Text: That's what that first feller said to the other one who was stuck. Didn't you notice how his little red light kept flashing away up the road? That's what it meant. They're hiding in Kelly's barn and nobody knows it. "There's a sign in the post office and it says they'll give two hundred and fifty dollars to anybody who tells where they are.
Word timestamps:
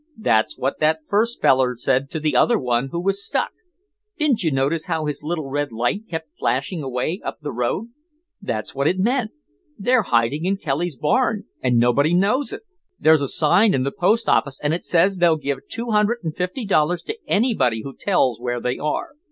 That's 0.17 0.57
what 0.57 0.79
that 0.79 1.05
first 1.07 1.43
feller 1.43 1.75
said 1.75 2.09
to 2.09 2.19
the 2.19 2.35
other 2.35 2.57
one 2.57 2.87
who 2.91 2.99
was 2.99 3.23
stuck. 3.23 3.51
Didn't 4.17 4.41
you 4.41 4.49
notice 4.51 4.87
how 4.87 5.05
his 5.05 5.21
little 5.21 5.47
red 5.51 5.71
light 5.71 6.07
kept 6.09 6.35
flashing 6.39 6.81
away 6.81 7.21
up 7.23 7.41
the 7.41 7.51
road? 7.51 7.89
That's 8.41 8.73
what 8.73 8.87
it 8.87 8.97
meant. 8.97 9.29
They're 9.77 10.01
hiding 10.01 10.43
in 10.45 10.57
Kelly's 10.57 10.95
barn 10.97 11.43
and 11.61 11.77
nobody 11.77 12.15
knows 12.15 12.51
it. 12.51 12.63
"There's 12.99 13.21
a 13.21 13.27
sign 13.27 13.75
in 13.75 13.83
the 13.83 13.91
post 13.91 14.27
office 14.27 14.59
and 14.63 14.73
it 14.73 14.83
says 14.83 15.17
they'll 15.17 15.35
give 15.37 15.67
two 15.69 15.91
hundred 15.91 16.21
and 16.23 16.35
fifty 16.35 16.65
dollars 16.65 17.03
to 17.03 17.19
anybody 17.27 17.81
who 17.83 17.95
tells 17.95 18.41
where 18.41 18.59
they 18.59 18.79
are. 18.79 19.09